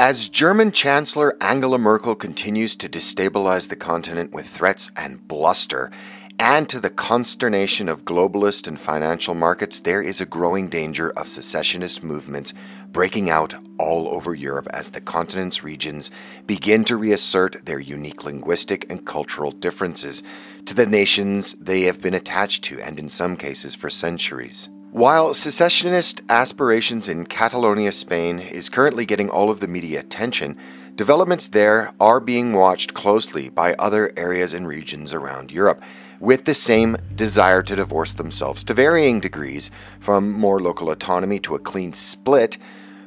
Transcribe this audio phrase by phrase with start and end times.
[0.00, 5.90] As German Chancellor Angela Merkel continues to destabilize the continent with threats and bluster,
[6.38, 11.28] and to the consternation of globalist and financial markets, there is a growing danger of
[11.28, 12.54] secessionist movements
[12.86, 16.10] breaking out all over Europe as the continent's regions
[16.46, 20.22] begin to reassert their unique linguistic and cultural differences
[20.64, 24.70] to the nations they have been attached to, and in some cases for centuries.
[24.92, 30.58] While secessionist aspirations in Catalonia, Spain is currently getting all of the media attention,
[30.96, 35.80] developments there are being watched closely by other areas and regions around Europe,
[36.18, 41.54] with the same desire to divorce themselves to varying degrees from more local autonomy to
[41.54, 42.58] a clean split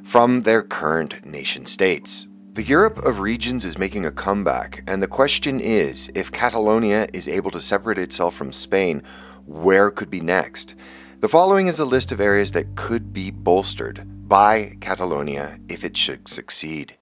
[0.04, 2.30] from their current nation states.
[2.54, 7.28] The Europe of regions is making a comeback, and the question is if Catalonia is
[7.28, 9.04] able to separate itself from Spain,
[9.46, 10.76] where could be next?
[11.24, 15.96] The following is a list of areas that could be bolstered by Catalonia if it
[15.96, 16.98] should succeed.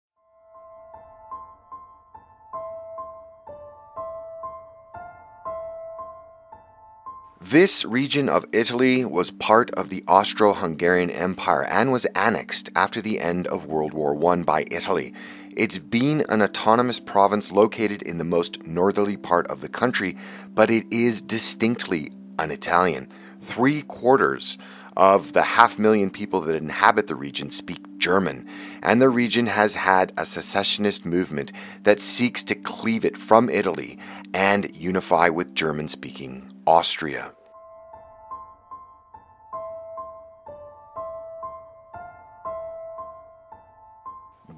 [7.42, 13.02] This region of Italy was part of the Austro Hungarian Empire and was annexed after
[13.02, 15.16] the end of World War I by Italy.
[15.58, 20.16] It's been an autonomous province located in the most northerly part of the country,
[20.54, 23.08] but it is distinctly un Italian.
[23.42, 24.58] Three quarters
[24.98, 28.48] of the half million people that inhabit the region speak German,
[28.82, 31.52] and the region has had a secessionist movement
[31.84, 33.98] that seeks to cleave it from Italy
[34.34, 37.32] and unify with German speaking Austria.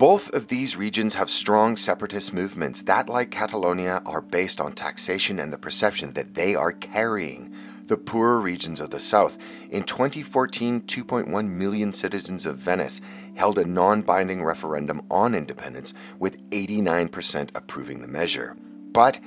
[0.04, 5.40] Both of these regions have strong separatist movements that, like Catalonia, are based on taxation
[5.40, 7.56] and the perception that they are carrying
[7.88, 9.38] the poorer regions of the South.
[9.72, 13.00] In 2014, 2.1 million citizens of Venice
[13.36, 18.58] held a non binding referendum on independence, with 89% approving the measure.
[18.92, 19.22] But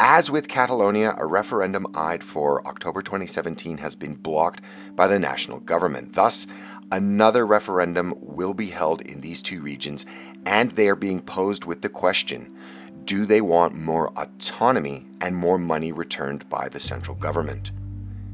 [0.00, 4.60] as with Catalonia, a referendum eyed for October 2017 has been blocked
[4.96, 6.14] by the national government.
[6.14, 6.48] Thus,
[6.92, 10.06] another referendum will be held in these two regions,
[10.46, 12.56] and they are being posed with the question
[13.04, 17.70] do they want more autonomy and more money returned by the central government?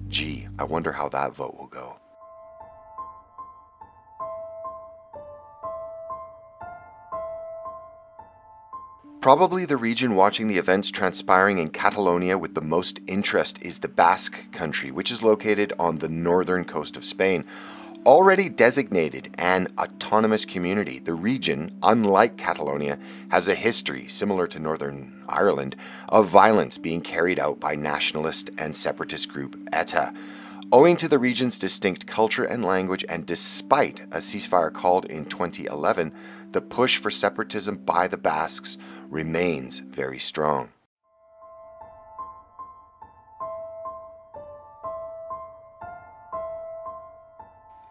[0.09, 1.97] Gee, I wonder how that vote will go.
[9.21, 13.89] Probably the region watching the events transpiring in Catalonia with the most interest is the
[13.89, 17.45] Basque country, which is located on the northern coast of Spain.
[18.07, 25.23] Already designated an autonomous community, the region, unlike Catalonia, has a history similar to Northern
[25.29, 25.77] Ireland
[26.09, 30.15] of violence being carried out by nationalist and separatist group ETA.
[30.73, 36.11] Owing to the region's distinct culture and language, and despite a ceasefire called in 2011,
[36.53, 38.79] the push for separatism by the Basques
[39.11, 40.71] remains very strong.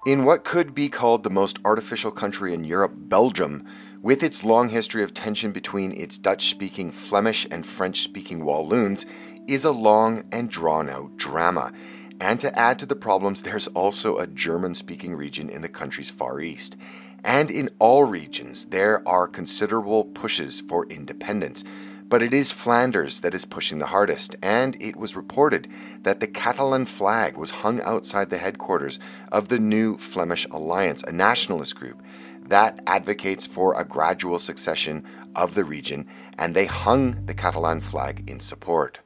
[0.06, 3.66] In what could be called the most artificial country in Europe, Belgium,
[4.02, 9.06] with its long history of tension between its Dutch speaking Flemish and French speaking Walloons,
[9.46, 11.74] is a long and drawn out drama.
[12.22, 16.10] And to add to the problems, there's also a German speaking region in the country's
[16.10, 16.78] far east.
[17.26, 21.66] And in all regions, there are considerable pushes for independence.
[22.10, 25.68] But it is Flanders that is pushing the hardest, and it was reported
[26.02, 29.00] that the Catalan flag was hung outside the headquarters
[29.32, 32.02] of the new Flemish Alliance, a nationalist group
[32.48, 35.06] that advocates for a gradual succession
[35.36, 36.08] of the region,
[36.40, 39.00] and they hung the Catalan flag in support.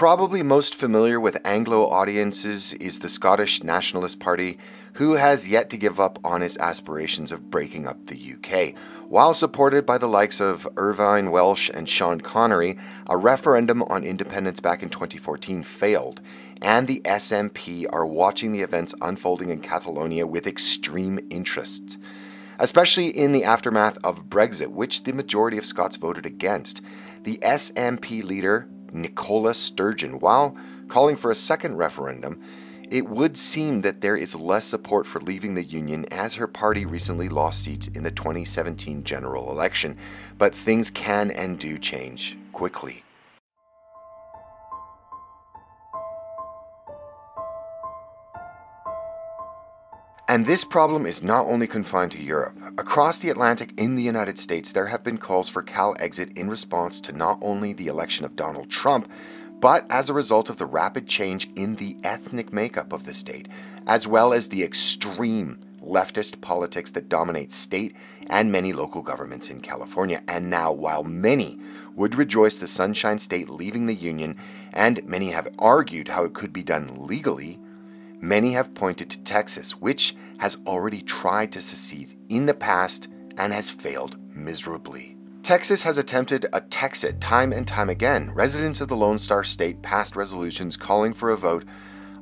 [0.00, 4.56] Probably most familiar with Anglo audiences is the Scottish Nationalist Party,
[4.94, 8.78] who has yet to give up on its aspirations of breaking up the UK.
[9.10, 14.58] While supported by the likes of Irvine Welsh and Sean Connery, a referendum on independence
[14.58, 16.22] back in 2014 failed,
[16.62, 21.98] and the SNP are watching the events unfolding in Catalonia with extreme interest
[22.62, 26.82] especially in the aftermath of Brexit, which the majority of Scots voted against.
[27.22, 30.18] The SNP leader, Nicola Sturgeon.
[30.20, 30.56] While
[30.88, 32.42] calling for a second referendum,
[32.90, 36.84] it would seem that there is less support for leaving the Union as her party
[36.84, 39.96] recently lost seats in the 2017 general election.
[40.38, 43.04] But things can and do change quickly.
[50.30, 52.56] And this problem is not only confined to Europe.
[52.78, 57.00] Across the Atlantic in the United States, there have been calls for Calexit in response
[57.00, 59.10] to not only the election of Donald Trump,
[59.58, 63.48] but as a result of the rapid change in the ethnic makeup of the state,
[63.88, 67.96] as well as the extreme leftist politics that dominate state
[68.28, 70.22] and many local governments in California.
[70.28, 71.58] And now, while many
[71.96, 74.36] would rejoice the Sunshine State leaving the Union,
[74.72, 77.58] and many have argued how it could be done legally,
[78.20, 83.52] many have pointed to Texas, which has already tried to secede in the past and
[83.52, 85.16] has failed miserably.
[85.42, 88.30] Texas has attempted a Texit time and time again.
[88.32, 91.64] Residents of the Lone Star State passed resolutions calling for a vote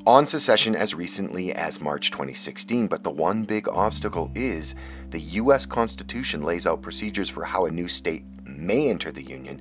[0.06, 4.74] on secession as recently as March 2016, but the one big obstacle is
[5.10, 5.66] the U.S.
[5.66, 9.60] Constitution lays out procedures for how a new state may enter the Union,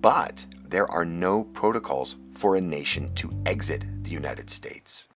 [0.00, 5.09] but there are no protocols for a nation to exit the United States.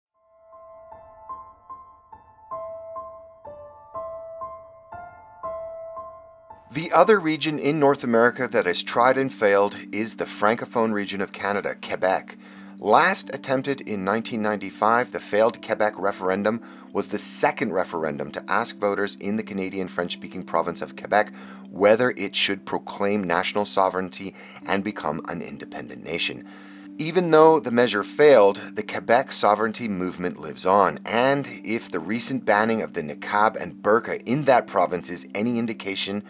[6.73, 11.21] The other region in North America that has tried and failed is the Francophone region
[11.21, 12.35] of Canada, Quebec.
[12.79, 19.13] Last attempted in 1995, the failed Quebec referendum was the second referendum to ask voters
[19.17, 21.31] in the Canadian French speaking province of Quebec
[21.69, 24.33] whether it should proclaim national sovereignty
[24.65, 26.43] and become an independent nation.
[26.97, 32.45] Even though the measure failed, the Quebec sovereignty movement lives on, and if the recent
[32.45, 36.23] banning of the niqab and burqa in that province is any indication,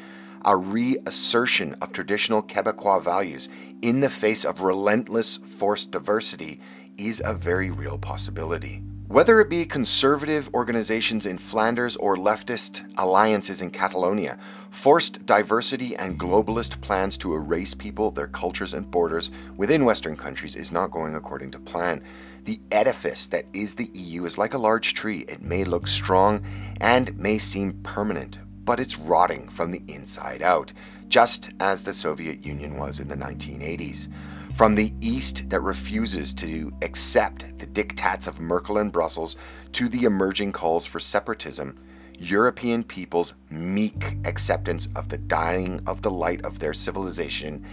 [0.45, 3.49] a reassertion of traditional Quebecois values
[3.81, 6.59] in the face of relentless forced diversity
[6.97, 8.81] is a very real possibility.
[9.07, 14.39] Whether it be conservative organizations in Flanders or leftist alliances in Catalonia,
[14.71, 20.55] forced diversity and globalist plans to erase people, their cultures, and borders within Western countries
[20.55, 22.01] is not going according to plan.
[22.45, 25.25] The edifice that is the EU is like a large tree.
[25.27, 26.43] It may look strong
[26.81, 30.73] and may seem permanent, but it's rotting from the inside out,
[31.07, 34.07] just as the Soviet Union was in the 1980s.
[34.55, 39.35] From the East that refuses to accept the diktats of Merkel and Brussels
[39.73, 41.75] to the emerging calls for separatism,
[42.19, 47.65] European people's meek acceptance of the dying of the light of their civilization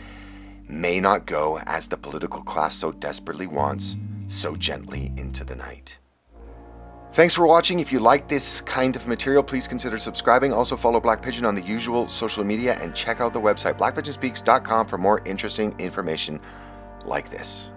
[0.69, 3.97] may not go as the political class so desperately wants,
[4.29, 5.99] so gently into the night.
[7.13, 7.81] Thanks for watching.
[7.81, 10.53] If you like this kind of material, please consider subscribing.
[10.53, 14.87] Also, follow Black Pigeon on the usual social media and check out the website blackpigeonspeaks.com
[14.87, 16.41] for more interesting information
[17.05, 17.71] like this.